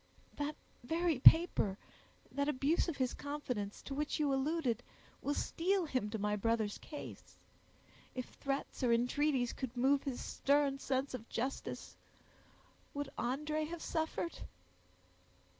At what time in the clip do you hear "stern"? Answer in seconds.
10.19-10.79